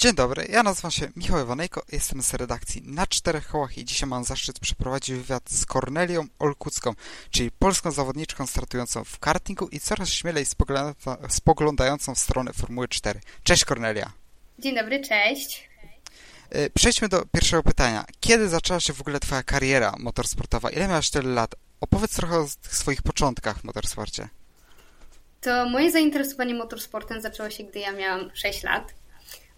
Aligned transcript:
Dzień 0.00 0.14
dobry, 0.14 0.46
ja 0.48 0.62
nazywam 0.62 0.90
się 0.90 1.08
Michał 1.16 1.42
Iwanejko, 1.42 1.82
jestem 1.92 2.22
z 2.22 2.34
redakcji 2.34 2.82
Na 2.84 3.06
Czterech 3.06 3.48
Kołach 3.48 3.78
i 3.78 3.84
dzisiaj 3.84 4.08
mam 4.08 4.24
zaszczyt 4.24 4.58
przeprowadzić 4.60 5.16
wywiad 5.16 5.50
z 5.50 5.66
Kornelią 5.66 6.26
Olkucką, 6.38 6.94
czyli 7.30 7.50
polską 7.50 7.90
zawodniczką 7.90 8.46
startującą 8.46 9.04
w 9.04 9.18
kartingu 9.18 9.68
i 9.68 9.80
coraz 9.80 10.08
śmielej 10.08 10.44
spoglądającą 11.28 12.14
w 12.14 12.18
stronę 12.18 12.52
Formuły 12.52 12.88
4. 12.88 13.20
Cześć 13.42 13.64
Kornelia. 13.64 14.12
Dzień 14.58 14.74
dobry, 14.74 15.00
cześć. 15.00 15.68
E, 16.50 16.70
przejdźmy 16.70 17.08
do 17.08 17.26
pierwszego 17.32 17.62
pytania. 17.62 18.04
Kiedy 18.20 18.48
zaczęła 18.48 18.80
się 18.80 18.92
w 18.92 19.00
ogóle 19.00 19.20
Twoja 19.20 19.42
kariera 19.42 19.94
motorsportowa? 19.98 20.70
Ile 20.70 20.88
miałaś 20.88 21.10
tyle 21.10 21.30
lat? 21.30 21.54
Opowiedz 21.80 22.16
trochę 22.16 22.38
o 22.38 22.46
tych 22.62 22.76
swoich 22.76 23.02
początkach 23.02 23.58
w 23.58 23.64
motorsporcie. 23.64 24.28
To 25.40 25.68
moje 25.68 25.90
zainteresowanie 25.90 26.54
motorsportem 26.54 27.20
zaczęło 27.20 27.50
się, 27.50 27.64
gdy 27.64 27.78
ja 27.78 27.92
miałam 27.92 28.30
6 28.34 28.62
lat. 28.62 28.99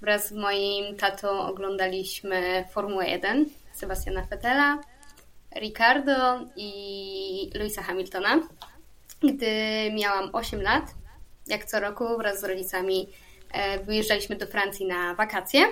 Wraz 0.02 0.28
z 0.28 0.32
moim 0.32 0.96
tatą 0.96 1.40
oglądaliśmy 1.40 2.64
Formułę 2.70 3.08
1, 3.08 3.46
Sebastiana 3.72 4.26
Fettela, 4.26 4.78
Ricardo 5.56 6.40
i 6.56 7.50
Louisa 7.54 7.82
Hamiltona. 7.82 8.40
Gdy 9.20 9.46
miałam 9.92 10.30
8 10.32 10.62
lat, 10.62 10.84
jak 11.46 11.64
co 11.64 11.80
roku 11.80 12.18
wraz 12.18 12.40
z 12.40 12.44
rodzicami 12.44 13.08
e, 13.52 13.78
wyjeżdżaliśmy 13.84 14.36
do 14.36 14.46
Francji 14.46 14.86
na 14.86 15.14
wakacje 15.14 15.66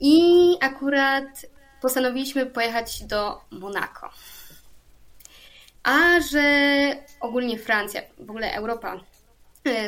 i 0.00 0.22
akurat 0.60 1.46
postanowiliśmy 1.82 2.46
pojechać 2.46 3.02
do 3.04 3.40
Monako. 3.50 4.10
A 5.82 6.20
że 6.32 6.42
ogólnie 7.20 7.58
Francja, 7.58 8.02
w 8.18 8.30
ogóle 8.30 8.54
Europa 8.54 9.00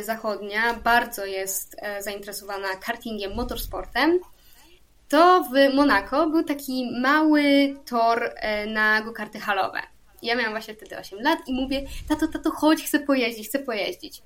zachodnia 0.03 0.75
bardzo 0.75 1.25
jest 1.25 1.77
e, 1.79 2.03
zainteresowana 2.03 2.69
kartingiem, 2.77 3.35
motorsportem, 3.35 4.21
to 5.09 5.45
w 5.45 5.75
Monako 5.75 6.31
był 6.31 6.45
taki 6.45 6.91
mały 7.01 7.77
tor 7.87 8.31
e, 8.37 8.67
na 8.67 9.03
go-karty 9.03 9.41
halowe. 9.41 9.81
Ja 10.23 10.35
miałam 10.37 10.53
właśnie 10.53 10.75
wtedy 10.75 10.99
8 10.99 11.21
lat 11.23 11.39
i 11.47 11.53
mówię, 11.53 11.83
tato, 12.09 12.29
tato, 12.29 12.51
chodź, 12.51 12.83
chcę 12.85 13.01
pojeździć, 13.01 13.49
chcę 13.49 13.59
pojeździć. 13.59 14.23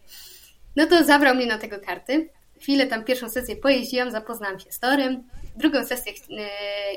No 0.77 0.87
to 0.87 1.05
zabrał 1.05 1.35
mnie 1.35 1.47
na 1.47 1.59
tego 1.59 1.77
karty. 1.87 2.29
Chwilę 2.61 2.87
tam 2.87 3.05
pierwszą 3.05 3.29
sesję 3.29 3.57
pojeździłam, 3.57 4.11
zapoznałam 4.11 4.61
się 4.61 4.73
z 4.73 4.79
torem. 4.79 5.23
Drugą 5.57 5.85
sesję 5.85 6.13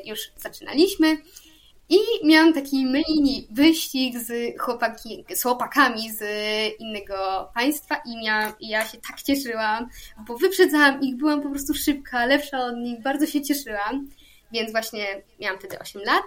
już 0.05 0.19
zaczynaliśmy 0.37 1.17
i 1.89 1.97
miałam 2.23 2.53
taki 2.53 2.85
mini 2.85 3.47
wyścig 3.51 4.19
z, 4.19 4.59
chłopaki, 4.59 5.25
z 5.35 5.43
chłopakami 5.43 6.09
z 6.09 6.23
innego 6.79 7.51
państwa 7.53 8.01
i, 8.05 8.17
miałam, 8.17 8.53
i 8.59 8.67
ja 8.67 8.85
się 8.85 8.97
tak 8.97 9.21
cieszyłam, 9.21 9.89
bo 10.27 10.37
wyprzedzałam 10.37 11.01
ich, 11.01 11.17
byłam 11.17 11.41
po 11.41 11.49
prostu 11.49 11.73
szybka, 11.73 12.25
lepsza 12.25 12.65
od 12.65 12.77
nich, 12.77 13.01
bardzo 13.01 13.25
się 13.25 13.41
cieszyłam. 13.41 14.09
Więc 14.51 14.71
właśnie 14.71 15.21
miałam 15.39 15.59
wtedy 15.59 15.79
8 15.79 16.01
lat, 16.01 16.23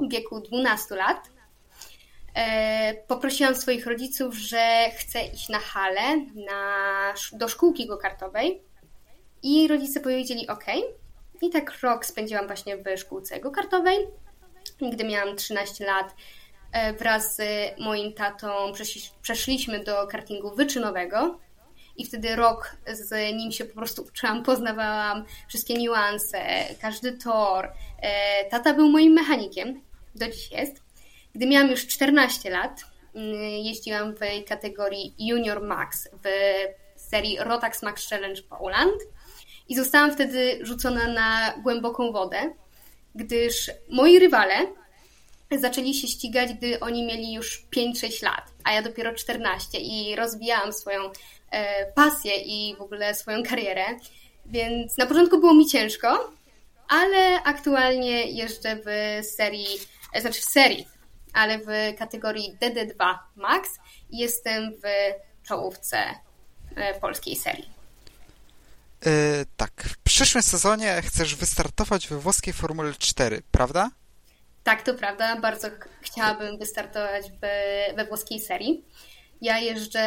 w 0.00 0.10
wieku 0.10 0.40
12 0.40 0.94
lat. 0.96 1.30
E, 2.34 2.94
poprosiłam 2.94 3.54
swoich 3.54 3.86
rodziców, 3.86 4.34
że 4.34 4.90
chcę 4.96 5.26
iść 5.26 5.48
na 5.48 5.58
halę, 5.58 6.16
na, 6.46 7.14
do 7.32 7.48
szkółki 7.48 7.86
go-kartowej 7.86 8.62
i 9.42 9.68
rodzice 9.68 10.00
powiedzieli 10.00 10.48
ok. 10.48 10.64
I 11.42 11.50
tak 11.50 11.80
rok 11.82 12.06
spędziłam 12.06 12.46
właśnie 12.46 12.76
w 12.76 12.98
szkółce 12.98 13.40
go-kartowej 13.40 13.96
gdy 14.80 15.04
miałam 15.04 15.36
13 15.36 15.84
lat, 15.84 16.14
e, 16.72 16.92
wraz 16.92 17.36
z 17.36 17.40
moim 17.80 18.12
tatą 18.12 18.72
przeszliśmy 19.22 19.84
do 19.84 20.06
kartingu 20.06 20.54
wyczynowego 20.54 21.38
i 21.96 22.06
wtedy 22.06 22.36
rok 22.36 22.76
z 22.92 23.34
nim 23.34 23.52
się 23.52 23.64
po 23.64 23.74
prostu 23.74 24.02
uczyłam, 24.02 24.42
poznawałam 24.52 25.24
wszystkie 25.48 25.74
niuanse, 25.74 26.40
każdy 26.80 27.12
tor. 27.12 27.72
E, 28.02 28.44
tata 28.50 28.74
był 28.74 28.88
moim 28.88 29.12
mechanikiem, 29.12 29.82
do 30.14 30.26
dziś 30.26 30.50
jest. 30.50 30.82
Gdy 31.34 31.46
miałam 31.46 31.70
już 31.70 31.86
14 31.86 32.50
lat, 32.50 32.84
mm, 33.14 33.34
jeździłam 33.42 34.14
w 34.14 34.48
kategorii 34.48 35.14
Junior 35.18 35.62
Max 35.62 36.08
w 36.24 36.28
serii 36.96 37.38
Rotax 37.40 37.82
Max 37.82 38.08
Challenge 38.08 38.42
Poland 38.42 39.02
i 39.68 39.76
zostałam 39.76 40.12
wtedy 40.12 40.58
rzucona 40.62 41.08
na 41.08 41.54
głęboką 41.62 42.12
wodę 42.12 42.52
gdyż 43.14 43.70
moi 43.88 44.18
rywale 44.18 44.66
zaczęli 45.58 45.94
się 45.94 46.08
ścigać, 46.08 46.52
gdy 46.52 46.80
oni 46.80 47.06
mieli 47.06 47.32
już 47.32 47.66
5-6 47.76 48.22
lat, 48.22 48.52
a 48.64 48.72
ja 48.72 48.82
dopiero 48.82 49.14
14 49.14 49.78
i 49.78 50.16
rozwijałam 50.16 50.72
swoją 50.72 51.10
e, 51.50 51.92
pasję 51.92 52.36
i 52.36 52.76
w 52.76 52.80
ogóle 52.80 53.14
swoją 53.14 53.42
karierę. 53.42 53.84
Więc 54.46 54.98
na 54.98 55.06
początku 55.06 55.40
było 55.40 55.54
mi 55.54 55.66
ciężko, 55.66 56.32
ale 56.88 57.42
aktualnie 57.42 58.30
jeżdżę 58.30 58.76
w 58.86 59.20
serii, 59.26 59.78
e, 60.12 60.20
znaczy 60.20 60.40
w 60.40 60.44
serii, 60.44 60.88
ale 61.32 61.58
w 61.58 61.98
kategorii 61.98 62.56
DD2 62.62 63.18
Max 63.36 63.70
i 64.10 64.18
jestem 64.18 64.72
w 64.72 64.86
czołówce 65.48 65.98
e, 66.76 67.00
polskiej 67.00 67.36
serii. 67.36 67.79
Yy, 69.04 69.12
tak, 69.56 69.72
w 69.82 69.98
przyszłym 69.98 70.42
sezonie 70.42 71.02
chcesz 71.02 71.34
wystartować 71.34 72.08
we 72.08 72.18
włoskiej 72.18 72.54
Formule 72.54 72.92
4, 72.98 73.42
prawda? 73.50 73.90
Tak, 74.62 74.82
to 74.82 74.94
prawda. 74.94 75.40
Bardzo 75.40 75.68
chciałabym 76.00 76.58
wystartować 76.58 77.30
w, 77.30 77.40
we 77.96 78.04
włoskiej 78.04 78.40
serii. 78.40 78.84
Ja 79.40 79.58
jeżdżę, 79.58 80.00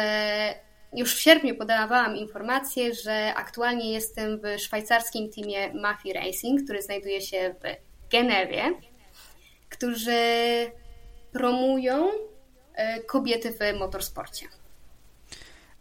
już 0.92 1.14
w 1.14 1.20
sierpniu 1.20 1.54
podawałam 1.54 2.16
informację, 2.16 2.94
że 2.94 3.34
aktualnie 3.34 3.92
jestem 3.92 4.40
w 4.40 4.60
szwajcarskim 4.60 5.30
teamie 5.32 5.72
Mafi 5.72 6.12
Racing, 6.12 6.64
który 6.64 6.82
znajduje 6.82 7.20
się 7.20 7.54
w 7.60 7.76
Genewie, 8.10 8.62
którzy 9.68 10.22
promują 11.32 12.10
e, 12.74 13.00
kobiety 13.00 13.52
w 13.52 13.78
motorsporcie. 13.78 14.46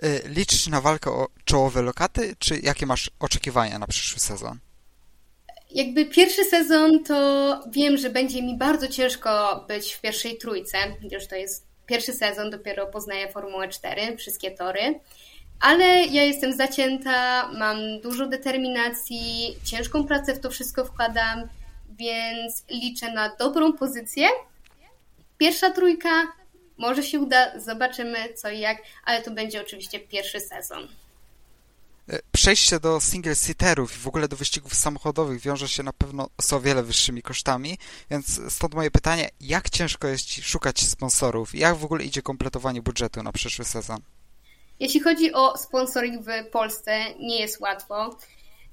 Y, 0.04 0.22
liczysz 0.26 0.68
na 0.68 0.82
walkę 0.82 1.12
o 1.12 1.28
czołowe 1.46 1.82
lokaty, 1.82 2.36
czy 2.40 2.60
jakie 2.60 2.86
masz 2.86 3.12
oczekiwania 3.20 3.80
na 3.80 3.88
przyszły 3.88 4.20
sezon? 4.20 4.60
Jakby 5.72 6.06
pierwszy 6.06 6.46
sezon 6.46 7.04
to 7.04 7.60
wiem, 7.72 7.98
że 7.98 8.10
będzie 8.10 8.44
mi 8.44 8.58
bardzo 8.58 8.88
ciężko 8.88 9.66
być 9.68 9.94
w 9.94 10.02
pierwszej 10.02 10.38
trójce, 10.38 10.78
już 11.12 11.28
to 11.28 11.36
jest 11.36 11.66
pierwszy 11.86 12.14
sezon, 12.14 12.50
dopiero 12.50 12.88
poznaję 12.88 13.32
Formułę 13.32 13.70
4, 13.70 14.18
wszystkie 14.18 14.52
tory. 14.52 15.00
Ale 15.60 15.86
ja 16.06 16.24
jestem 16.24 16.54
zacięta, 16.54 17.48
mam 17.58 18.02
dużo 18.02 18.28
determinacji, 18.28 19.58
ciężką 19.64 20.04
pracę 20.04 20.36
w 20.36 20.40
to 20.40 20.50
wszystko 20.50 20.86
wkładam, 20.86 21.44
więc 21.90 22.64
liczę 22.70 23.12
na 23.12 23.36
dobrą 23.36 23.74
pozycję. 23.74 24.28
Pierwsza 25.38 25.72
trójka, 25.72 26.10
może 26.78 27.04
się 27.04 27.20
uda, 27.20 27.60
zobaczymy 27.60 28.34
co 28.34 28.50
i 28.50 28.60
jak, 28.60 28.78
ale 29.04 29.22
to 29.22 29.32
będzie 29.32 29.62
oczywiście 29.62 30.00
pierwszy 30.00 30.40
sezon. 30.40 30.88
E, 32.10 32.20
przejście 32.32 32.80
do 32.80 33.02
single 33.02 33.36
seaterów 33.36 33.96
i 33.96 34.00
w 34.00 34.08
ogóle 34.08 34.28
do 34.28 34.36
wyścigów 34.36 34.76
samochodowych 34.76 35.42
wiąże 35.42 35.68
się 35.68 35.84
na 35.84 35.94
pewno 35.94 36.30
z 36.42 36.54
o 36.54 36.60
wiele 36.60 36.84
wyższymi 36.84 37.22
kosztami, 37.22 37.78
więc 38.12 38.54
stąd 38.54 38.74
moje 38.74 38.92
pytanie, 38.92 39.30
jak 39.42 39.70
ciężko 39.70 40.08
jest 40.08 40.34
szukać 40.34 40.82
sponsorów? 40.82 41.56
Jak 41.56 41.76
w 41.76 41.86
ogóle 41.86 42.04
idzie 42.04 42.22
kompletowanie 42.22 42.82
budżetu 42.82 43.24
na 43.24 43.32
przyszły 43.32 43.66
sezon? 43.66 44.00
Jeśli 44.80 45.00
chodzi 45.00 45.34
o 45.34 45.58
sponsoring 45.58 46.26
w 46.26 46.50
Polsce, 46.52 47.00
nie 47.20 47.40
jest 47.40 47.60
łatwo. 47.60 48.20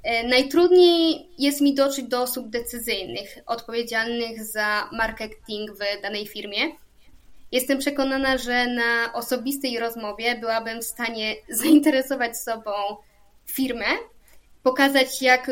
E, 0.03 0.29
najtrudniej 0.29 1.29
jest 1.39 1.61
mi 1.61 1.75
dotrzeć 1.75 2.09
do 2.09 2.23
osób 2.23 2.49
decyzyjnych, 2.49 3.39
odpowiedzialnych 3.47 4.45
za 4.45 4.89
marketing 4.93 5.71
w 5.71 6.03
danej 6.03 6.27
firmie. 6.27 6.73
Jestem 7.53 7.79
przekonana, 7.79 8.39
że 8.39 8.67
na 8.67 9.13
osobistej 9.13 9.79
rozmowie 9.79 10.39
byłabym 10.39 10.81
w 10.81 10.85
stanie 10.85 11.37
zainteresować 11.63 12.39
sobą 12.39 12.73
firmę, 13.47 13.87
pokazać, 14.63 15.23
jak, 15.23 15.51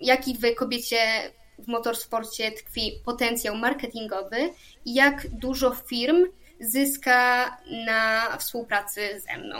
jaki 0.00 0.36
w 0.38 0.54
kobiecie 0.54 1.32
w 1.58 1.68
motorsporcie 1.68 2.52
tkwi 2.52 2.92
potencjał 3.04 3.56
marketingowy 3.56 4.50
i 4.84 4.94
jak 4.94 5.26
dużo 5.30 5.74
firm 5.74 6.26
zyska 6.60 7.50
na 7.86 8.36
współpracy 8.38 9.20
ze 9.20 9.38
mną. 9.38 9.56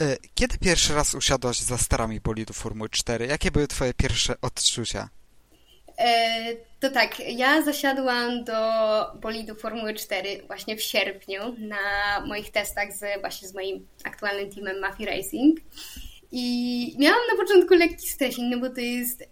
E, 0.00 0.16
kiedy 0.34 0.58
pierwszy 0.58 0.94
raz 0.94 1.14
usiadłaś 1.14 1.58
za 1.58 1.78
starami 1.78 2.20
bolidu 2.20 2.52
Formuły 2.52 2.88
4? 2.88 3.26
Jakie 3.26 3.50
były 3.50 3.66
Twoje 3.66 3.94
pierwsze 3.94 4.34
odczucia? 4.40 5.08
E, 6.00 6.56
to 6.80 6.90
tak, 6.90 7.20
ja 7.20 7.62
zasiadłam 7.62 8.44
do 8.44 8.54
bolidu 9.20 9.54
Formuły 9.54 9.94
4 9.94 10.42
właśnie 10.46 10.76
w 10.76 10.82
sierpniu 10.82 11.40
na 11.58 12.26
moich 12.26 12.50
testach 12.50 12.92
z, 12.92 13.20
właśnie 13.20 13.48
z 13.48 13.54
moim 13.54 13.86
aktualnym 14.04 14.50
teamem 14.50 14.80
Mafia 14.80 15.06
Racing. 15.06 15.60
I 16.32 16.96
miałam 16.98 17.20
na 17.30 17.44
początku 17.44 17.74
lekki 17.74 18.08
stresik, 18.08 18.44
no 18.50 18.58
bo 18.58 18.70
to 18.70 18.80
jest 18.80 19.22
e, 19.22 19.26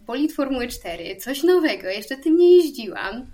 bolid 0.00 0.32
Formuły 0.32 0.68
4, 0.68 1.16
coś 1.16 1.42
nowego, 1.42 1.88
jeszcze 1.88 2.16
tym 2.16 2.36
nie 2.36 2.56
jeździłam. 2.56 3.26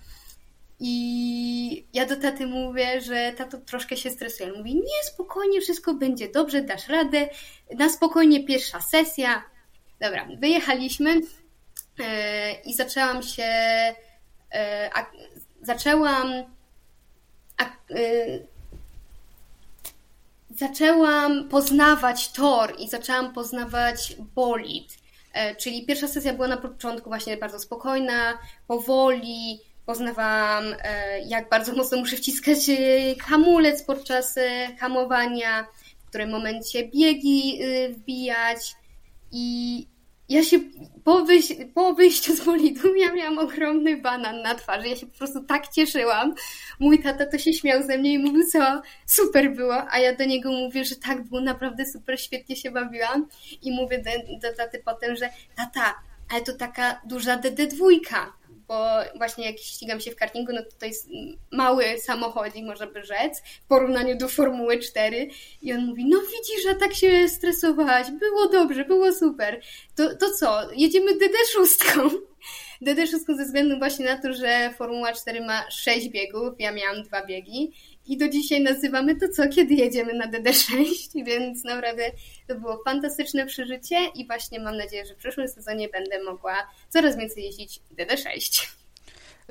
I 0.81 1.87
ja 1.93 2.07
do 2.07 2.17
taty 2.17 2.47
mówię, 2.47 3.01
że 3.01 3.33
tato 3.37 3.59
troszkę 3.59 3.97
się 3.97 4.11
stresuje. 4.11 4.53
Mówi, 4.53 4.75
nie, 4.75 5.05
spokojnie, 5.05 5.61
wszystko 5.61 5.95
będzie 5.95 6.29
dobrze, 6.29 6.63
dasz 6.63 6.89
radę, 6.89 7.29
na 7.79 7.89
spokojnie 7.89 8.45
pierwsza 8.45 8.81
sesja, 8.81 9.43
Dobra, 10.01 10.29
wyjechaliśmy 10.39 11.21
i 12.65 12.75
zaczęłam 12.75 13.23
się. 13.23 13.53
zaczęłam. 15.63 16.33
zaczęłam 20.51 21.49
poznawać 21.49 22.33
tor 22.33 22.75
i 22.79 22.89
zaczęłam 22.89 23.33
poznawać 23.33 24.17
bolid. 24.35 24.99
Czyli 25.59 25.87
pierwsza 25.87 26.09
sesja 26.09 26.33
była 26.33 26.49
na 26.49 26.57
początku 26.57 27.11
właśnie 27.11 27.37
bardzo 27.37 27.59
spokojna, 27.59 28.39
powoli, 28.67 29.61
poznawałam, 29.87 30.65
e, 30.83 31.21
jak 31.21 31.49
bardzo 31.49 31.75
mocno 31.75 31.99
muszę 31.99 32.17
wciskać 32.17 32.69
e, 32.69 32.75
hamulec 33.21 33.83
podczas 33.83 34.39
e, 34.39 34.77
hamowania, 34.77 35.67
w 35.99 36.09
którym 36.09 36.31
momencie 36.31 36.89
biegi 36.89 37.61
wbijać 37.91 38.75
i 39.33 39.87
ja 40.29 40.43
się 40.43 40.59
po, 41.05 41.27
po 41.75 41.95
wyjściu 41.95 42.37
z 42.37 42.41
bolidu 42.45 42.95
ja 42.95 43.13
miałam 43.13 43.39
ogromny 43.39 43.97
banan 43.97 44.43
na 44.43 44.55
twarzy. 44.55 44.89
Ja 44.89 44.97
się 44.97 45.07
po 45.07 45.19
prostu 45.19 45.45
tak 45.45 45.69
cieszyłam. 45.69 46.35
Mój 46.81 47.03
tata 47.03 47.27
to 47.27 47.39
się 47.39 47.53
śmiał 47.53 47.83
ze 47.83 47.99
mnie 47.99 48.13
i 48.13 48.19
mówił, 48.19 48.47
co 48.53 48.83
super 49.07 49.55
było, 49.55 49.91
a 49.91 49.99
ja 49.99 50.17
do 50.17 50.25
niego 50.25 50.53
mówię, 50.53 50.85
że 50.85 50.97
tak 50.97 51.23
było 51.23 51.41
naprawdę 51.41 51.87
super, 51.87 52.21
świetnie 52.21 52.57
się 52.57 52.71
bawiłam. 52.71 53.29
I 53.63 53.71
mówię 53.71 54.03
do, 54.03 54.11
do 54.49 54.57
taty 54.57 54.83
potem, 54.85 55.17
że 55.17 55.29
tata, 55.57 55.95
ale 56.29 56.43
to 56.43 56.53
taka 56.53 57.01
duża 57.05 57.39
DD2 57.39 58.01
bo 58.69 58.87
właśnie 59.17 59.47
jak 59.47 59.59
ścigam 59.59 60.01
się 60.01 60.11
w 60.11 60.17
kartingu, 60.17 60.53
no 60.53 60.63
to 60.63 60.71
to 60.79 60.87
jest 60.87 61.09
mały 61.53 61.99
samochodzik, 61.99 62.65
można 62.65 62.87
by 62.87 63.03
rzec, 63.03 63.43
w 63.65 63.67
porównaniu 63.69 64.19
do 64.19 64.29
Formuły 64.29 64.79
4 64.79 65.29
i 65.63 65.73
on 65.73 65.87
mówi, 65.87 66.05
no 66.09 66.21
widzisz, 66.21 66.63
że 66.63 66.75
tak 66.75 66.95
się 66.95 67.29
stresowałaś, 67.29 68.11
było 68.11 68.49
dobrze, 68.49 68.85
było 68.85 69.13
super, 69.13 69.61
to, 69.95 70.17
to 70.17 70.31
co, 70.31 70.73
jedziemy 70.73 71.13
DD6. 71.13 72.11
DD6 72.83 73.37
ze 73.37 73.45
względu 73.45 73.79
właśnie 73.79 74.07
na 74.07 74.23
to, 74.23 74.33
że 74.33 74.71
Formuła 74.79 75.13
4 75.13 75.41
ma 75.41 75.71
6 75.71 76.09
biegów, 76.09 76.55
ja 76.59 76.73
miałam 76.73 77.03
dwa 77.03 77.27
biegi 77.27 77.73
i 78.07 78.17
do 78.17 78.29
dzisiaj 78.29 78.61
nazywamy 78.61 79.17
to 79.17 79.29
co, 79.29 79.49
kiedy 79.49 79.75
jedziemy 79.75 80.15
na 80.15 80.31
DD6, 80.31 80.85
więc 81.27 81.65
naprawdę 81.65 82.13
to 82.49 82.55
było 82.55 82.83
fantastyczne 82.85 83.47
przeżycie 83.47 83.97
i 84.15 84.27
właśnie 84.27 84.61
mam 84.61 84.77
nadzieję, 84.77 85.07
że 85.07 85.15
w 85.15 85.19
przyszłym 85.19 85.49
sezonie 85.49 85.89
będę 85.89 86.23
mogła 86.23 86.71
coraz 86.89 87.17
więcej 87.17 87.45
jeździć 87.45 87.81
DD6. 87.99 88.67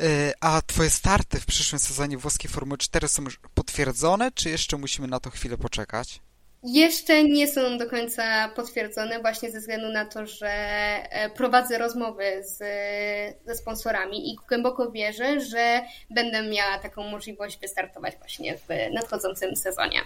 E, 0.01 0.33
a 0.39 0.61
twoje 0.61 0.89
starty 0.89 1.39
w 1.39 1.45
przyszłym 1.45 1.79
sezonie 1.79 2.17
włoskiej 2.17 2.51
Formuły 2.51 2.77
4 2.77 3.07
są 3.07 3.23
już 3.23 3.39
potwierdzone, 3.53 4.31
czy 4.31 4.49
jeszcze 4.49 4.77
musimy 4.77 5.07
na 5.07 5.19
to 5.19 5.29
chwilę 5.29 5.57
poczekać? 5.57 6.21
Jeszcze 6.67 7.23
nie 7.23 7.47
są 7.47 7.77
do 7.77 7.89
końca 7.89 8.49
potwierdzone, 8.49 9.19
właśnie 9.19 9.51
ze 9.51 9.59
względu 9.59 9.89
na 9.89 10.05
to, 10.05 10.25
że 10.25 10.49
e, 10.49 11.29
prowadzę 11.29 11.77
rozmowy 11.77 12.43
z, 12.43 12.57
ze 13.45 13.55
sponsorami 13.55 14.31
i 14.31 14.35
głęboko 14.47 14.91
wierzę, 14.91 15.39
że 15.39 15.81
będę 16.09 16.43
miała 16.43 16.79
taką 16.79 17.09
możliwość 17.09 17.59
wystartować 17.59 18.15
właśnie 18.17 18.57
w 18.57 18.93
nadchodzącym 18.93 19.55
sezonie. 19.55 20.01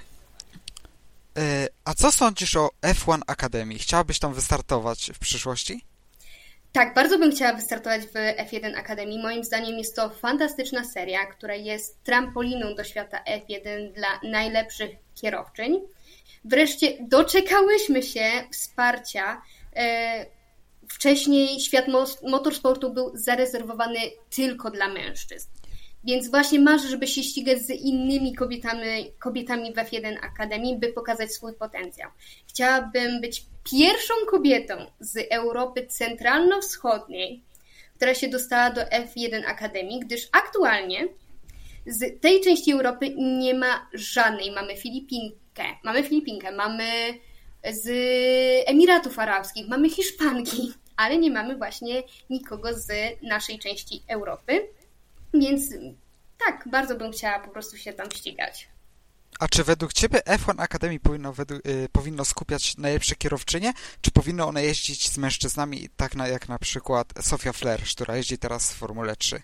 E, 1.38 1.68
a 1.86 1.94
co 1.94 2.12
sądzisz 2.12 2.56
o 2.56 2.70
F1 2.82 3.20
Academy? 3.28 3.74
Chciałabyś 3.74 4.20
tam 4.20 4.34
wystartować 4.34 5.12
w 5.14 5.20
przyszłości? 5.20 5.86
Tak, 6.72 6.94
bardzo 6.94 7.20
bym 7.20 7.32
chciała 7.32 7.54
wystartować 7.54 8.02
w 8.02 8.14
F1 8.52 8.80
Academy. 8.80 9.22
Moim 9.22 9.44
zdaniem 9.44 9.78
jest 9.78 9.96
to 9.96 10.10
fantastyczna 10.10 10.84
seria, 10.84 11.26
która 11.26 11.56
jest 11.56 12.04
trampoliną 12.04 12.76
do 12.76 12.84
świata 12.84 13.24
F1 13.28 13.94
dla 13.94 14.30
najlepszych 14.32 14.92
kierowczyń. 15.16 15.82
Wreszcie 16.46 16.98
doczekałyśmy 17.02 18.04
się 18.04 18.24
wsparcia. 18.52 19.42
E, 19.76 20.26
wcześniej 20.90 21.60
świat 21.60 21.86
motorsportu 22.24 22.94
był 22.94 23.12
zarezerwowany 23.14 24.00
tylko 24.30 24.72
dla 24.72 24.88
mężczyzn. 24.88 25.50
Więc 26.04 26.30
właśnie 26.30 26.60
marzę, 26.60 26.88
żeby 26.88 27.08
się 27.08 27.24
ścigać 27.24 27.60
z 27.60 27.70
innymi 27.70 28.36
kobietami, 28.36 29.12
kobietami 29.20 29.74
w 29.74 29.76
F1 29.76 30.18
Akademii, 30.22 30.80
by 30.80 30.94
pokazać 30.94 31.32
swój 31.32 31.54
potencjał. 31.54 32.12
Chciałabym 32.48 33.22
być 33.22 33.46
pierwszą 33.72 34.14
kobietą 34.32 34.74
z 35.00 35.18
Europy 35.32 35.88
Centralno-Wschodniej, 35.88 37.42
która 37.96 38.14
się 38.14 38.28
dostała 38.28 38.70
do 38.70 38.82
F1 38.82 39.44
Akademii, 39.48 40.00
gdyż 40.00 40.30
aktualnie 40.32 41.08
z 41.86 42.22
tej 42.22 42.42
części 42.42 42.72
Europy 42.72 43.16
nie 43.18 43.54
ma 43.54 43.90
żadnej. 43.94 44.52
Mamy 44.52 44.78
Filipinkę, 44.78 45.64
mamy 45.84 46.04
Filipinkę, 46.04 46.52
mamy 46.52 46.84
z 47.72 47.88
Emiratów 48.68 49.20
Arabskich, 49.20 49.68
mamy 49.68 49.90
Hiszpanki, 49.90 50.74
ale 50.96 51.18
nie 51.18 51.32
mamy 51.32 51.58
właśnie 51.58 52.04
nikogo 52.30 52.74
z 52.74 52.88
naszej 53.24 53.60
części 53.60 54.04
Europy. 54.08 54.68
Więc 55.34 55.74
tak, 56.46 56.68
bardzo 56.72 56.96
bym 56.96 57.12
chciała 57.12 57.40
po 57.40 57.52
prostu 57.52 57.78
się 57.78 57.94
tam 57.94 58.12
ścigać. 58.12 58.70
A 59.40 59.48
czy 59.48 59.64
według 59.64 59.94
Ciebie 59.94 60.20
F1 60.20 60.64
Academy 60.64 61.00
powinno, 61.00 61.34
według, 61.34 61.66
y, 61.68 61.88
powinno 61.92 62.26
skupiać 62.26 62.78
najlepsze 62.78 63.16
kierowczynie, 63.16 63.74
czy 64.02 64.12
powinno 64.12 64.48
one 64.48 64.64
jeździć 64.64 65.10
z 65.10 65.18
mężczyznami, 65.18 65.90
tak 65.98 66.16
na, 66.16 66.28
jak 66.28 66.50
na 66.50 66.60
przykład 66.60 67.14
Sofia 67.22 67.54
Flersz, 67.54 67.96
która 67.96 68.18
jeździ 68.18 68.38
teraz 68.38 68.74
w 68.74 68.76
Formule 68.76 69.16
3? 69.16 69.42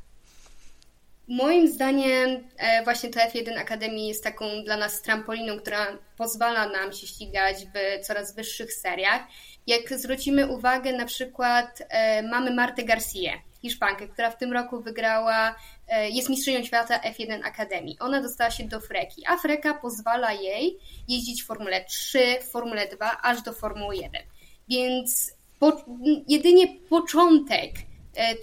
Moim 1.27 1.67
zdaniem 1.67 2.47
e, 2.57 2.83
właśnie 2.83 3.09
to 3.09 3.19
F1 3.19 3.57
Academy 3.57 3.99
jest 3.99 4.23
taką 4.23 4.45
dla 4.63 4.77
nas 4.77 5.01
trampoliną, 5.01 5.59
która 5.59 5.97
pozwala 6.17 6.69
nam 6.69 6.93
się 6.93 7.07
ścigać 7.07 7.55
w 7.65 8.05
coraz 8.05 8.35
wyższych 8.35 8.73
seriach. 8.73 9.21
Jak 9.67 9.99
zwrócimy 9.99 10.47
uwagę, 10.47 10.93
na 10.93 11.05
przykład 11.05 11.81
e, 11.89 12.23
mamy 12.23 12.53
Martę 12.53 12.83
Garcia, 12.83 13.31
Hiszpankę, 13.61 14.07
która 14.07 14.31
w 14.31 14.37
tym 14.37 14.53
roku 14.53 14.81
wygrała, 14.81 15.55
e, 15.87 16.09
jest 16.09 16.29
mistrzynią 16.29 16.63
świata 16.63 16.99
F1 16.99 17.39
Academy. 17.43 17.91
Ona 17.99 18.21
dostała 18.21 18.51
się 18.51 18.63
do 18.63 18.79
Freki, 18.79 19.21
a 19.27 19.37
Freka 19.37 19.73
pozwala 19.73 20.33
jej 20.33 20.77
jeździć 21.07 21.43
w 21.43 21.45
Formule 21.45 21.85
3, 21.85 22.19
Formule 22.51 22.87
2, 22.87 23.17
aż 23.21 23.41
do 23.41 23.53
Formuły 23.53 23.95
1. 23.95 24.21
Więc 24.69 25.33
po, 25.59 25.85
jedynie 26.27 26.67
początek 26.89 27.71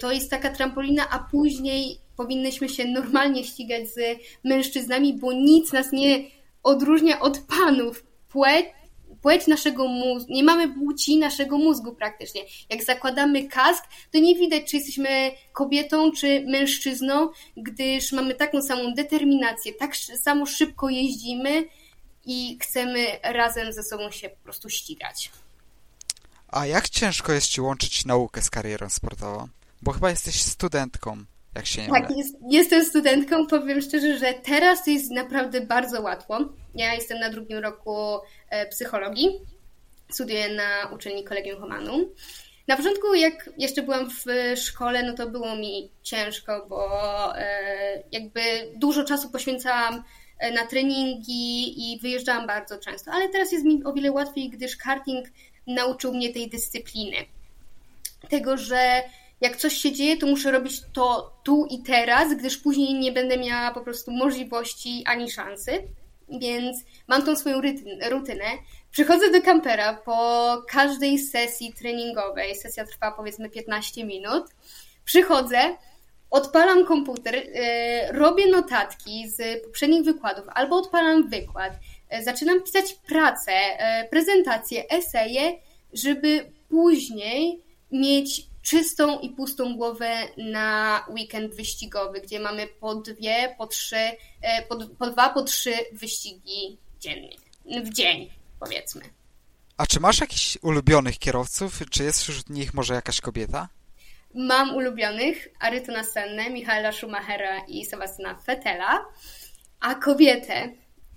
to 0.01 0.11
jest 0.11 0.31
taka 0.31 0.49
trampolina, 0.49 1.09
a 1.09 1.19
później 1.19 2.02
powinnyśmy 2.15 2.69
się 2.69 2.85
normalnie 2.85 3.43
ścigać 3.43 3.89
z 3.89 4.19
mężczyznami, 4.43 5.13
bo 5.13 5.33
nic 5.33 5.73
nas 5.73 5.91
nie 5.91 6.23
odróżnia 6.63 7.19
od 7.19 7.39
panów. 7.39 8.05
Płeć, 8.29 8.65
płeć 9.21 9.47
naszego 9.47 9.87
mózgu, 9.87 10.33
nie 10.33 10.43
mamy 10.43 10.73
płci 10.73 11.17
naszego 11.17 11.57
mózgu 11.57 11.95
praktycznie. 11.95 12.41
Jak 12.69 12.83
zakładamy 12.83 13.47
kask, 13.47 13.83
to 14.11 14.19
nie 14.19 14.35
widać, 14.35 14.63
czy 14.71 14.77
jesteśmy 14.77 15.31
kobietą, 15.53 16.11
czy 16.11 16.45
mężczyzną, 16.47 17.29
gdyż 17.57 18.11
mamy 18.11 18.33
taką 18.33 18.61
samą 18.61 18.93
determinację, 18.93 19.73
tak 19.73 19.95
samo 19.97 20.45
szybko 20.45 20.89
jeździmy 20.89 21.63
i 22.25 22.57
chcemy 22.61 23.05
razem 23.23 23.73
ze 23.73 23.83
sobą 23.83 24.11
się 24.11 24.29
po 24.29 24.43
prostu 24.43 24.69
ścigać. 24.69 25.31
A 26.47 26.65
jak 26.65 26.89
ciężko 26.89 27.33
jest 27.33 27.47
Ci 27.47 27.61
łączyć 27.61 28.05
naukę 28.05 28.41
z 28.41 28.49
karierą 28.49 28.89
sportową? 28.89 29.47
Bo 29.81 29.91
chyba 29.91 30.09
jesteś 30.09 30.41
studentką 30.41 31.25
jak 31.55 31.65
się 31.65 31.81
nie 31.81 31.87
Tak, 31.87 32.17
jest, 32.17 32.35
jestem 32.49 32.85
studentką, 32.85 33.47
powiem 33.47 33.81
szczerze, 33.81 34.17
że 34.17 34.33
teraz 34.33 34.83
to 34.83 34.91
jest 34.91 35.11
naprawdę 35.11 35.61
bardzo 35.61 36.01
łatwo. 36.01 36.39
Ja 36.75 36.93
jestem 36.93 37.19
na 37.19 37.29
drugim 37.29 37.57
roku 37.57 37.95
e, 38.49 38.67
psychologii, 38.67 39.29
studiuję 40.09 40.55
na 40.55 40.89
uczelni 40.93 41.23
Kolegium 41.23 41.61
Humanum. 41.61 42.05
Na 42.67 42.77
początku, 42.77 43.13
jak 43.13 43.49
jeszcze 43.57 43.81
byłam 43.81 44.09
w 44.09 44.25
szkole, 44.59 45.03
no 45.03 45.13
to 45.13 45.29
było 45.29 45.55
mi 45.55 45.91
ciężko, 46.03 46.65
bo 46.69 46.87
e, 47.37 48.03
jakby 48.11 48.41
dużo 48.75 49.03
czasu 49.03 49.29
poświęcałam 49.29 50.03
e, 50.39 50.51
na 50.51 50.67
treningi 50.67 51.93
i 51.93 51.99
wyjeżdżałam 51.99 52.47
bardzo 52.47 52.77
często, 52.77 53.11
ale 53.11 53.29
teraz 53.29 53.51
jest 53.51 53.65
mi 53.65 53.83
o 53.83 53.93
wiele 53.93 54.11
łatwiej, 54.11 54.49
gdyż 54.49 54.77
karting 54.77 55.27
nauczył 55.67 56.13
mnie 56.13 56.33
tej 56.33 56.49
dyscypliny. 56.49 57.17
Tego, 58.29 58.57
że 58.57 59.03
jak 59.43 59.57
coś 59.57 59.73
się 59.73 59.91
dzieje, 59.91 60.17
to 60.17 60.27
muszę 60.27 60.51
robić 60.51 60.81
to 60.93 61.33
tu 61.43 61.65
i 61.69 61.83
teraz, 61.83 62.33
gdyż 62.33 62.57
później 62.57 62.93
nie 62.93 63.11
będę 63.11 63.37
miała 63.37 63.71
po 63.71 63.81
prostu 63.81 64.11
możliwości 64.11 65.03
ani 65.05 65.31
szansy. 65.31 65.71
Więc 66.29 66.77
mam 67.07 67.25
tą 67.25 67.35
swoją 67.35 67.61
rutynę. 68.09 68.45
Przychodzę 68.91 69.31
do 69.31 69.41
kampera 69.41 69.93
po 69.93 70.47
każdej 70.69 71.19
sesji 71.19 71.73
treningowej. 71.73 72.55
Sesja 72.55 72.85
trwa 72.85 73.11
powiedzmy 73.11 73.49
15 73.49 74.05
minut. 74.05 74.45
Przychodzę, 75.05 75.77
odpalam 76.29 76.85
komputer, 76.85 77.35
yy, 77.35 78.11
robię 78.11 78.47
notatki 78.47 79.29
z 79.29 79.63
poprzednich 79.63 80.03
wykładów 80.03 80.45
albo 80.53 80.77
odpalam 80.77 81.29
wykład. 81.29 81.73
Yy, 82.11 82.23
zaczynam 82.23 82.61
pisać 82.61 82.93
pracę, 82.93 83.51
yy, 83.51 84.09
prezentacje, 84.09 84.89
eseje, 84.89 85.53
żeby 85.93 86.51
później 86.69 87.61
mieć 87.91 88.52
czystą 88.63 89.19
i 89.19 89.29
pustą 89.29 89.75
głowę 89.75 90.27
na 90.37 91.05
weekend 91.09 91.55
wyścigowy, 91.55 92.21
gdzie 92.21 92.39
mamy 92.39 92.67
po 92.67 92.95
dwie, 92.95 93.55
po 93.57 93.67
trzy, 93.67 94.11
e, 94.41 94.65
po, 94.69 94.77
po 94.99 95.09
dwa, 95.09 95.29
po 95.29 95.43
trzy 95.43 95.73
wyścigi 95.91 96.77
dziennie, 96.99 97.37
w 97.83 97.89
dzień 97.89 98.29
powiedzmy. 98.59 99.01
A 99.77 99.85
czy 99.85 99.99
masz 99.99 100.21
jakichś 100.21 100.57
ulubionych 100.61 101.19
kierowców? 101.19 101.79
Czy 101.91 102.03
jest 102.03 102.21
wśród 102.21 102.49
nich 102.49 102.73
może 102.73 102.93
jakaś 102.93 103.21
kobieta? 103.21 103.69
Mam 104.35 104.75
ulubionych 104.75 105.47
Arytona 105.59 106.03
Senne, 106.03 106.49
Michaela 106.49 106.91
Schumachera 106.91 107.59
i 107.67 107.85
Sebastiana 107.85 108.35
Fettela, 108.35 109.05
a 109.79 109.95
kobietę 109.95 110.69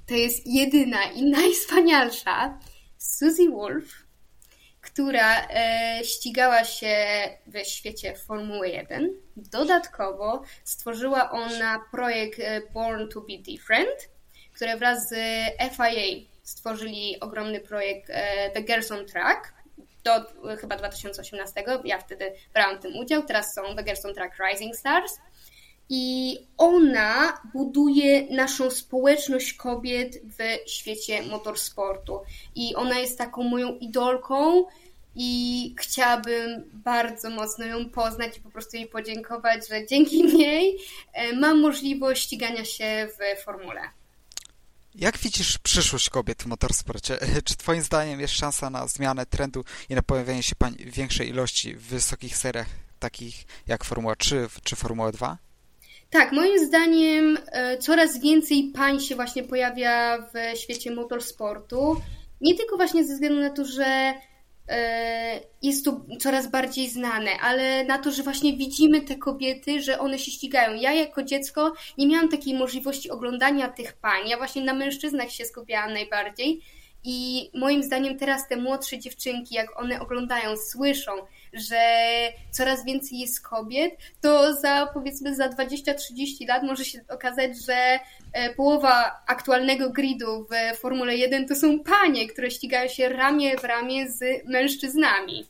to 0.06 0.14
jest 0.14 0.46
jedyna 0.46 1.04
i 1.04 1.24
najwspanialsza 1.30 2.58
Suzy 2.98 3.50
Wolf, 3.50 4.05
która 4.86 5.48
e, 5.48 6.00
ścigała 6.04 6.64
się 6.64 6.96
w 7.46 7.58
świecie 7.68 8.14
Formuły 8.14 8.68
1. 8.68 9.10
Dodatkowo 9.36 10.42
stworzyła 10.64 11.30
ona 11.30 11.80
projekt 11.90 12.40
e, 12.40 12.60
Born 12.60 13.08
to 13.08 13.20
be 13.20 13.38
Different, 13.38 14.08
który 14.52 14.76
wraz 14.76 15.08
z 15.08 15.14
FIA 15.76 16.26
stworzyli 16.42 17.20
ogromny 17.20 17.60
projekt 17.60 18.10
e, 18.10 18.50
The 18.50 18.62
Girls 18.62 18.92
on 18.92 19.06
Track 19.06 19.54
do 20.04 20.16
e, 20.52 20.56
chyba 20.56 20.76
2018. 20.76 21.64
Ja 21.84 21.98
wtedy 21.98 22.32
brałam 22.54 22.78
w 22.78 22.82
tym 22.82 22.96
udział. 22.96 23.22
Teraz 23.22 23.54
są 23.54 23.76
The 23.76 23.84
Girls 23.84 24.04
on 24.04 24.14
Track 24.14 24.34
Rising 24.38 24.76
Stars. 24.76 25.20
I 25.88 26.38
ona 26.58 27.40
buduje 27.52 28.26
naszą 28.30 28.70
społeczność 28.70 29.52
kobiet 29.52 30.18
w 30.24 30.70
świecie 30.70 31.22
motorsportu. 31.22 32.20
I 32.54 32.74
ona 32.74 32.98
jest 32.98 33.18
taką 33.18 33.42
moją 33.42 33.78
idolką 33.78 34.64
i 35.16 35.74
chciałabym 35.78 36.64
bardzo 36.72 37.30
mocno 37.30 37.64
ją 37.64 37.90
poznać 37.90 38.36
i 38.36 38.40
po 38.40 38.50
prostu 38.50 38.76
jej 38.76 38.86
podziękować, 38.86 39.68
że 39.68 39.86
dzięki 39.86 40.24
niej 40.36 40.78
e, 41.12 41.32
mam 41.32 41.60
możliwość 41.60 42.22
ścigania 42.22 42.64
się 42.64 43.08
w 43.08 43.44
formule. 43.44 43.80
Jak 44.94 45.18
widzisz 45.18 45.58
przyszłość 45.58 46.10
kobiet 46.10 46.42
w 46.42 46.46
motorsporcie? 46.46 47.18
Czy 47.44 47.56
twoim 47.56 47.82
zdaniem 47.82 48.20
jest 48.20 48.34
szansa 48.34 48.70
na 48.70 48.86
zmianę 48.86 49.26
trendu 49.26 49.64
i 49.88 49.94
na 49.94 50.02
pojawienie 50.02 50.42
się 50.42 50.56
pań 50.56 50.76
większej 50.78 51.28
ilości 51.28 51.74
w 51.74 51.82
wysokich 51.82 52.36
seriach 52.36 52.66
takich 52.98 53.44
jak 53.66 53.84
Formuła 53.84 54.16
3 54.16 54.48
czy 54.62 54.76
Formuła 54.76 55.12
2? 55.12 55.45
Tak, 56.10 56.32
moim 56.32 56.66
zdaniem 56.66 57.38
e, 57.46 57.78
coraz 57.78 58.20
więcej 58.20 58.72
pań 58.74 59.00
się 59.00 59.14
właśnie 59.14 59.42
pojawia 59.42 60.18
w 60.18 60.58
świecie 60.58 60.90
motorsportu. 60.90 61.96
Nie 62.40 62.54
tylko 62.54 62.76
właśnie 62.76 63.04
ze 63.04 63.14
względu 63.14 63.40
na 63.40 63.50
to, 63.50 63.64
że 63.64 64.14
e, 64.68 65.40
jest 65.62 65.84
to 65.84 66.00
coraz 66.20 66.50
bardziej 66.50 66.88
znane, 66.88 67.30
ale 67.42 67.84
na 67.84 67.98
to, 67.98 68.10
że 68.10 68.22
właśnie 68.22 68.56
widzimy 68.56 69.00
te 69.00 69.16
kobiety, 69.16 69.82
że 69.82 69.98
one 69.98 70.18
się 70.18 70.30
ścigają. 70.30 70.74
Ja 70.74 70.92
jako 70.92 71.22
dziecko 71.22 71.72
nie 71.98 72.06
miałam 72.06 72.28
takiej 72.28 72.54
możliwości 72.54 73.10
oglądania 73.10 73.68
tych 73.68 73.92
pań. 73.92 74.28
Ja 74.28 74.36
właśnie 74.36 74.64
na 74.64 74.74
mężczyznach 74.74 75.30
się 75.30 75.44
skupiałam 75.44 75.92
najbardziej. 75.92 76.62
I 77.08 77.50
moim 77.54 77.82
zdaniem 77.82 78.18
teraz 78.18 78.48
te 78.48 78.56
młodsze 78.56 78.98
dziewczynki, 78.98 79.54
jak 79.54 79.80
one 79.80 80.00
oglądają, 80.00 80.56
słyszą, 80.56 81.12
że 81.52 81.78
coraz 82.50 82.84
więcej 82.84 83.18
jest 83.18 83.40
kobiet, 83.40 83.94
to 84.20 84.54
za 84.54 84.88
powiedzmy 84.94 85.34
za 85.34 85.48
20-30 85.48 86.48
lat 86.48 86.62
może 86.62 86.84
się 86.84 87.00
okazać, 87.08 87.64
że 87.66 87.98
e, 88.32 88.54
połowa 88.54 89.22
aktualnego 89.26 89.90
gridu 89.90 90.46
w 90.50 90.78
Formule 90.78 91.16
1 91.16 91.48
to 91.48 91.54
są 91.54 91.80
panie, 91.80 92.28
które 92.28 92.50
ścigają 92.50 92.88
się 92.88 93.08
ramię 93.08 93.56
w 93.56 93.64
ramię 93.64 94.10
z 94.10 94.44
mężczyznami. 94.44 95.46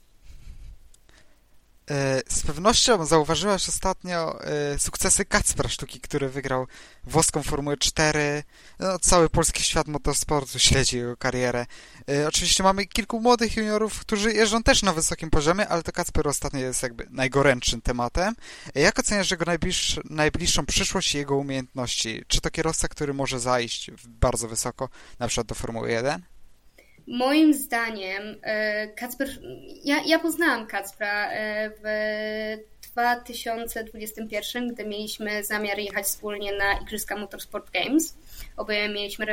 E, 1.90 2.23
z 2.28 2.43
pewnością 2.43 3.07
zauważyłaś 3.07 3.69
ostatnio 3.69 4.45
e, 4.45 4.78
sukcesy 4.78 5.25
Kacpra 5.25 5.69
Sztuki, 5.69 6.00
który 6.00 6.28
wygrał 6.28 6.66
włoską 7.05 7.43
Formułę 7.43 7.76
4. 7.76 8.43
No, 8.78 8.99
cały 8.99 9.31
polski 9.31 9.62
świat 9.62 9.88
motorsportu 9.88 10.59
śledzi 10.59 10.97
jego 10.97 11.16
karierę. 11.16 11.66
E, 12.11 12.28
oczywiście 12.28 12.62
mamy 12.62 12.87
kilku 12.87 13.21
młodych 13.21 13.57
juniorów, 13.57 14.00
którzy 14.00 14.33
jeżdżą 14.33 14.62
też 14.62 14.83
na 14.83 14.93
wysokim 14.93 15.31
poziomie, 15.31 15.69
ale 15.69 15.83
to 15.83 15.93
Kacper 15.93 16.28
ostatnio 16.28 16.61
jest 16.61 16.83
jakby 16.83 17.07
najgorętszym 17.11 17.81
tematem. 17.81 18.35
Jak 18.75 18.99
oceniasz 18.99 19.31
jego 19.31 19.45
najbliższ, 19.45 20.00
najbliższą 20.11 20.66
przyszłość 20.66 21.14
i 21.14 21.19
jego 21.19 21.37
umiejętności? 21.37 22.25
Czy 22.28 22.40
to 22.40 22.50
kierowca, 22.50 22.88
który 22.88 23.14
może 23.14 23.40
zajść 23.40 23.90
bardzo 24.07 24.49
wysoko, 24.49 24.88
na 25.19 25.28
przykład 25.28 25.47
do 25.47 25.55
Formuły 25.55 25.90
1? 25.90 26.36
Moim 27.06 27.54
zdaniem 27.54 28.36
e, 28.42 28.88
Kacper, 28.88 29.28
ja, 29.84 30.02
ja 30.06 30.18
poznałam 30.18 30.66
Kacpra 30.66 31.30
e, 31.30 31.70
w 31.70 32.86
2021, 32.96 34.68
gdy 34.68 34.84
mieliśmy 34.84 35.44
zamiar 35.44 35.78
jechać 35.78 36.04
wspólnie 36.04 36.52
na 36.52 36.80
Igrzyska 36.82 37.16
Motorsport 37.16 37.70
Games. 37.70 38.16
Oboje, 38.56 38.88
mieliśmy 38.88 39.26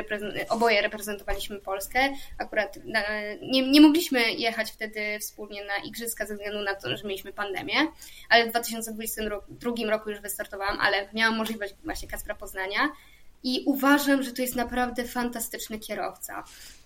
oboje 0.48 0.82
reprezentowaliśmy 0.82 1.58
Polskę. 1.58 2.12
Akurat 2.38 2.78
na, 2.84 3.00
nie, 3.42 3.70
nie 3.70 3.80
mogliśmy 3.80 4.32
jechać 4.32 4.72
wtedy 4.72 5.18
wspólnie 5.20 5.64
na 5.64 5.76
Igrzyska 5.76 6.26
ze 6.26 6.34
względu 6.34 6.62
na 6.62 6.74
to, 6.74 6.96
że 6.96 7.04
mieliśmy 7.04 7.32
pandemię, 7.32 7.74
ale 8.28 8.46
w 8.46 8.50
2022 8.50 9.90
roku 9.90 10.10
już 10.10 10.20
wystartowałam, 10.20 10.78
ale 10.80 11.08
miałam 11.12 11.36
możliwość 11.36 11.74
właśnie 11.84 12.08
Kacpra 12.08 12.34
poznania 12.34 12.90
i 13.42 13.62
uważam, 13.66 14.22
że 14.22 14.32
to 14.32 14.42
jest 14.42 14.56
naprawdę 14.56 15.04
fantastyczny 15.04 15.78
kierowca 15.78 16.44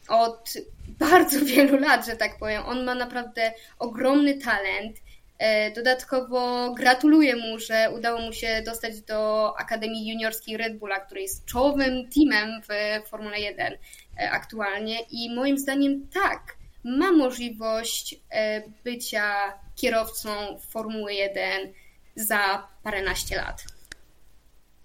od 0.09 0.53
bardzo 0.87 1.45
wielu 1.55 1.79
lat, 1.79 2.07
że 2.07 2.17
tak 2.17 2.39
powiem. 2.39 2.63
On 2.67 2.85
ma 2.85 2.95
naprawdę 2.95 3.53
ogromny 3.79 4.39
talent. 4.39 4.97
E, 5.39 5.71
dodatkowo 5.71 6.73
gratuluję 6.75 7.37
mu, 7.37 7.59
że 7.59 7.91
udało 7.95 8.21
mu 8.21 8.33
się 8.33 8.63
dostać 8.67 9.01
do 9.01 9.53
Akademii 9.59 10.09
Juniorskiej 10.09 10.57
Red 10.57 10.79
Bulla, 10.79 11.01
który 11.01 11.21
jest 11.21 11.45
czołowym 11.45 12.09
teamem 12.11 12.63
w 12.63 12.69
Formule 13.09 13.41
1 13.41 13.73
e, 14.19 14.31
aktualnie 14.31 15.01
i 15.11 15.35
moim 15.35 15.59
zdaniem 15.59 16.09
tak, 16.15 16.57
ma 16.85 17.13
możliwość 17.13 18.21
e, 18.31 18.63
bycia 18.85 19.59
kierowcą 19.77 20.61
Formuły 20.69 21.15
1 21.15 21.73
za 22.17 22.69
paręnaście 22.83 23.37
lat. 23.37 23.65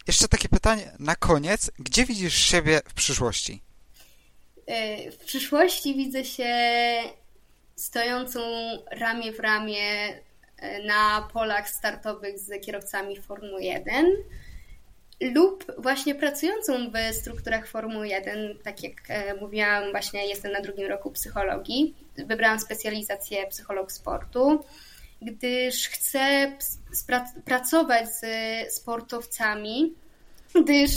Jeszcze 0.08 0.28
takie 0.28 0.50
pytanie 0.50 0.92
na 1.00 1.16
koniec. 1.16 1.72
Gdzie 1.80 2.06
widzisz 2.06 2.36
siebie 2.36 2.82
w 2.86 2.94
przyszłości? 2.94 3.62
E, 4.66 5.12
w 5.12 5.18
przyszłości 5.18 5.96
widzę 5.96 6.26
się 6.26 6.54
stojącą 7.76 8.40
ramię 8.92 9.32
w 9.32 9.40
ramię 9.40 9.82
e, 10.58 10.84
na 10.84 11.30
polach 11.34 11.70
startowych 11.70 12.40
z 12.40 12.66
kierowcami 12.66 13.22
Formuły 13.22 13.64
1 13.64 14.06
lub 15.22 15.66
właśnie 15.78 16.16
pracującą 16.16 16.92
w 16.92 17.16
strukturach 17.16 17.68
Formuły 17.68 18.08
1, 18.08 18.58
tak 18.64 18.84
jak 18.84 18.94
e, 19.08 19.34
mówiłam, 19.34 19.92
właśnie 19.92 20.28
jestem 20.28 20.52
na 20.52 20.62
drugim 20.62 20.88
roku 20.88 21.12
psychologii. 21.12 21.96
Wybrałam 22.18 22.60
specjalizację 22.60 23.48
psycholog 23.48 23.92
sportu, 23.92 24.64
gdyż 25.22 25.90
chcę 25.90 26.52
pracować 27.46 28.10
z 28.10 28.26
sportowcami, 28.74 29.94
gdyż 30.64 30.92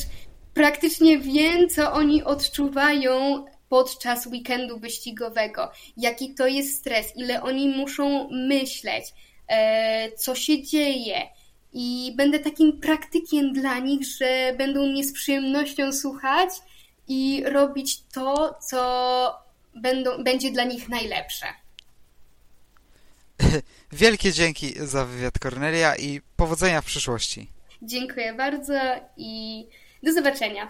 praktycznie 0.54 1.18
wiem, 1.18 1.68
co 1.68 1.92
oni 1.92 2.24
odczuwają 2.24 3.44
podczas 3.68 4.26
weekendu 4.26 4.78
wyścigowego, 4.78 5.70
jaki 5.96 6.34
to 6.34 6.46
jest 6.46 6.78
stres, 6.78 7.16
ile 7.16 7.42
oni 7.42 7.68
muszą 7.68 8.28
myśleć, 8.30 9.04
e, 9.48 10.12
co 10.12 10.34
się 10.34 10.62
dzieje. 10.62 11.28
I 11.72 12.12
będę 12.16 12.38
takim 12.38 12.80
praktykiem 12.80 13.52
dla 13.52 13.78
nich, 13.78 14.06
że 14.18 14.54
będą 14.58 14.86
mnie 14.86 15.04
z 15.04 15.12
przyjemnością 15.12 15.92
słuchać 15.92 16.50
i 17.08 17.42
robić 17.46 18.02
to, 18.02 18.58
co 18.68 19.46
będą, 19.74 20.24
będzie 20.24 20.50
dla 20.50 20.64
nich 20.64 20.88
najlepsze. 20.88 21.46
Wielkie 23.92 24.32
dzięki 24.32 24.74
za 24.76 25.04
wywiad 25.04 25.38
Cornelia 25.38 25.96
i 25.96 26.20
powodzenia 26.36 26.80
w 26.80 26.84
przyszłości. 26.84 27.50
Dziękuję 27.82 28.34
bardzo 28.34 28.74
i 29.16 29.66
do 30.02 30.12
zobaczenia. 30.12 30.68